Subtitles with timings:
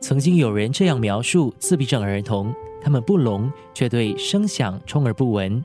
[0.00, 5.62] 曾经有人这样描述自闭症儿童：他们不聋，却对声响充耳不闻；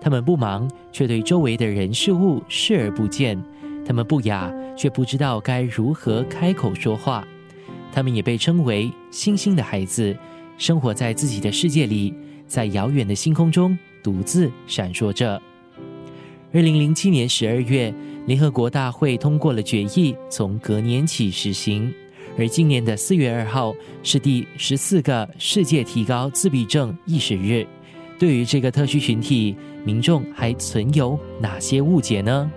[0.00, 3.38] 他们不盲，却对周围的人事物视而不见；
[3.86, 7.26] 他们不哑，却不知道该如何开口说话。
[7.90, 10.14] 他们也被称为“星星的孩子”，
[10.58, 12.14] 生活在自己的世界里，
[12.46, 15.40] 在遥远的星空中独自闪烁着。
[16.52, 17.92] 二零零七年十二月，
[18.26, 21.92] 联合国大会通过了决议，从隔年起实行。
[22.38, 27.66] 而今年的四月二号是第十四个世界提高自闭症意识日。
[28.16, 32.50] 对于这个特需群体，民众还存有哪些误解呢？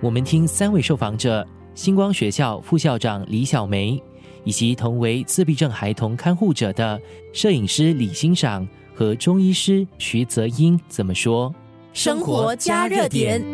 [0.00, 4.00] 我们听三位受访者：星光学校副校长李小梅，
[4.44, 7.00] 以及同为自闭症孩童看护者的
[7.32, 11.52] 摄影师李欣赏和中医师徐泽英怎么说。
[11.92, 13.53] 生活加热点。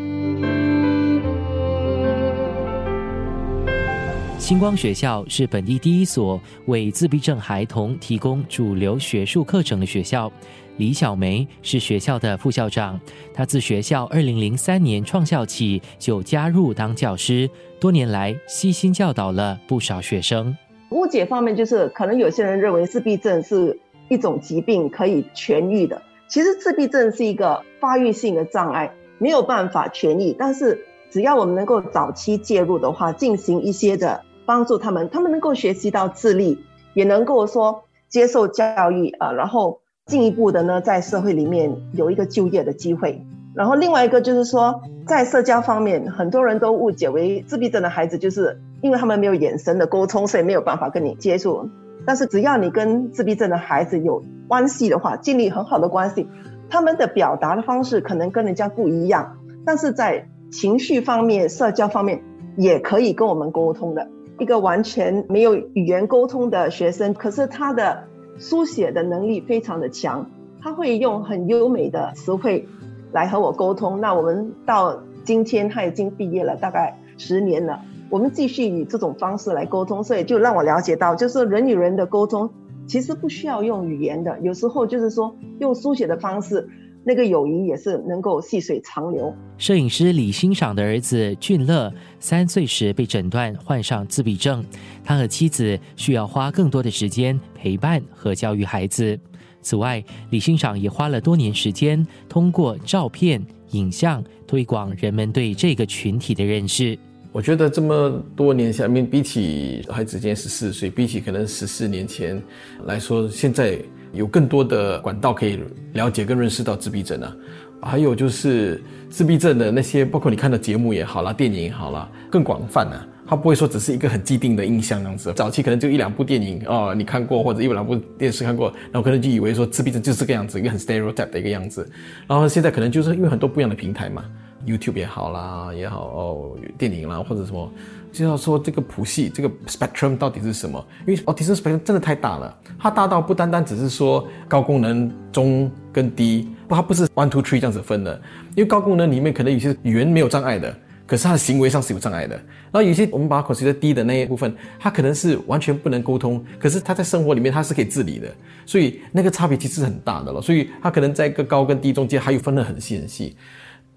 [4.40, 10.32] 星光学校是本地第一所为自闭症孩童提供主流学术课程的学校。
[10.78, 12.98] 李小梅是学校的副校长，
[13.34, 20.56] 她自学校二零零三年创校起就加入当教师，多年来悉心教导了不少学生。
[20.88, 23.78] 误解方面就是，可能有些人认为自闭症是
[24.08, 30.34] 一种疾病可以痊愈的，其实自闭症是一个发育性的障碍，没有办法痊愈。
[30.36, 34.24] 但是只要我们能够早期介入的话，进行一些的。
[34.50, 36.58] 帮助他们，他们能够学习到自立，
[36.92, 43.24] 也能够说接受教育啊，然后进一步的呢，在社会里面有一个就业的机会。
[43.54, 51.68] 然后另外一个就是说，在社交方面，很多人都误解为自闭症的孩子，就是因为他们没有眼神的沟通，所以没有办法跟你接触。
[52.04, 56.26] 但是只要你跟自闭症的孩子有关系的话，建立很好的关系，
[56.68, 62.24] 他们的表达的方式可能跟人家不一样，但是在情绪方面、社交方面
[62.56, 64.08] 也可以跟我们沟通的。
[64.40, 68.04] 一个完全没有语言沟通的学生，可是他的
[68.38, 70.30] 书写的能力非常的强，
[70.62, 72.66] 他会用很优美的词汇
[73.12, 74.00] 来和我沟通。
[74.00, 82.48] 那我们到今天他已经毕业了，大概十年了，我们继续以这种方式来沟通，所以就让我了解到，就是人与人的沟通
[82.86, 86.66] 其实不需要用语言的，有时候就是说用书写的方式。
[87.02, 89.34] 那个友谊也是能够细水长流。
[89.56, 94.64] 摄影师李欣赏的儿子俊乐，三岁时被诊断患上自闭症，
[95.02, 99.18] 他和妻子需要花更多的时间陪伴和教育孩子。
[99.62, 106.98] 此外，李欣赏也花了多年时间，通过照片、影像推广人们对这个群体的认识。
[107.32, 112.42] 我觉得这么多年下面，比起孩子今年十四岁，比起可能十四年前
[112.84, 113.78] 来说，现在。
[114.12, 115.58] 有更多的管道可以
[115.92, 117.36] 了解跟认识到自闭症啊，
[117.82, 123.06] 还有就是自闭症的那些，包括你看的节目也好啦，电影也好啦，更广泛啊。
[123.26, 125.32] 它不会说只是一个很既定的印象样子。
[125.36, 131.88] 早期可能就一两部电影哦，你看过或者一两部电视看过，然后可能就以为说自闭症就是这个样子，一个很 stereotype 的一个样子。
[132.26, 134.24] 然后现在可能就是因为很多不一样的平台嘛
[134.66, 137.70] ，YouTube 也好啦，也好哦，电影啦或者什么。
[138.12, 140.84] 就要说这个谱系，这个 spectrum 到底是什么？
[141.06, 148.20] 因为 autism spectrum 真的太大了，它大到不单单只是说高功能、中跟低，不，它不是 one two three 这样子分的。
[148.56, 150.76] 因为高功能里面可能有些语言没有障碍的，
[151.06, 152.34] 可是他的行为上是有障碍的。
[152.34, 158.26] 然后有些我们把它 consider 低的那一部分，他可能是完全不能沟通，可是他在生活里面他是可以自理的。
[158.66, 160.42] 所以那个差别其实很大的了。
[160.42, 163.36] 所以他可能在一个高跟低中间还有分得很细很细。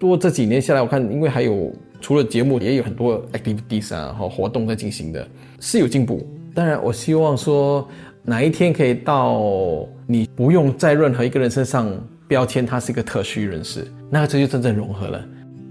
[0.03, 1.71] 多这几年下来，我看因为还有
[2.01, 5.25] 除了节目，也有很多 activities 啊和活动在进行的，
[5.61, 6.27] 是有进步。
[6.53, 7.87] 当然，我希望说
[8.21, 11.89] 哪一天可以到你不用在任何一个人身上
[12.27, 15.25] 标签他是一个特需人士，那这就真正融合了。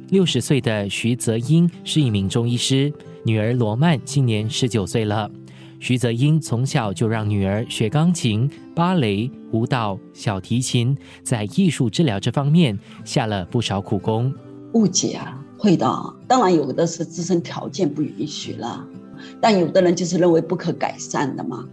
[0.08, 2.90] 六十岁的徐泽英是一名中医师，
[3.26, 5.30] 女儿罗曼今年十九岁了。
[5.82, 14.32] 徐泽英从小就让女儿学钢琴、芭蕾、舞蹈、小提琴，在艺术治疗这方面下了不少苦功。
[14.74, 15.84] 误解啊，会的。
[16.28, 18.86] 当然有的是自身条件不允许了，
[19.40, 21.66] 但有的人就是认为不可改善的嘛，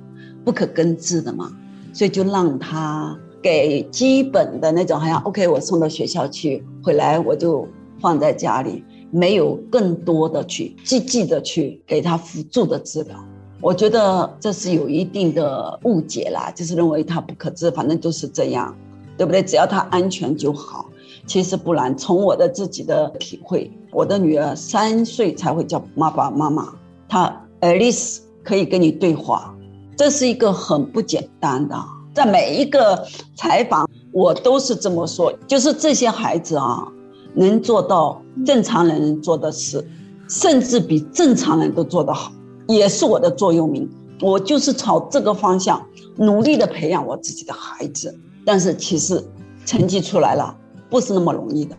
[0.43, 1.55] 不可根治的嘛，
[1.93, 7.67] 所以就让他给基本的那种，好像 OK，我送到学校去，回来我就
[8.01, 13.23] 放在家里，没有更多的去积极的去给他辅助的治疗。
[13.61, 18.73] 我觉得这是有一定的误解啦，就是认为他不可治，反正就是这样，
[19.17, 19.43] 对不对？
[19.43, 20.85] 只要他安全就好。
[21.27, 26.73] 其实不然，从我的自己的体会，我的女儿三岁才会叫爸爸妈妈，
[27.07, 27.27] 她
[27.59, 29.53] at least 可以跟你对话，
[29.97, 31.75] 这是一个很不简单的。
[32.13, 36.87] 在每一个采访，我都是这么说，就是这些孩子啊，
[37.33, 39.85] 能做到正常人做的事，
[40.29, 42.31] 甚至比正常人都做得好。
[42.75, 43.89] 也是我的座右铭，
[44.21, 45.83] 我就是朝这个方向
[46.17, 48.15] 努力的培养我自己的孩子。
[48.45, 49.23] 但是其实
[49.65, 50.55] 成绩出来了，
[50.89, 51.75] 不是那么容易的。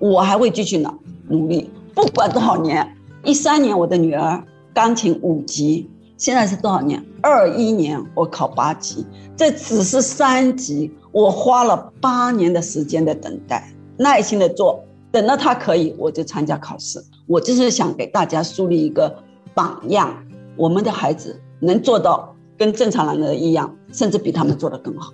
[0.00, 0.92] 我还会继续呢
[1.28, 2.96] 努力，不管多少年。
[3.24, 4.42] 一三年我的女儿
[4.74, 7.00] 钢琴五级，现在是多少年？
[7.20, 9.06] 二一年我考八级，
[9.36, 17.00] 这只是三级，我花了八年的时间的等待，耐心的做，等到他可以，我就参加考试。
[17.28, 19.14] 我就是想给大家树立一个
[19.54, 20.12] 榜样，
[20.56, 25.12] 我们的孩子能做到跟正常人的一样，甚至比他们做得更好。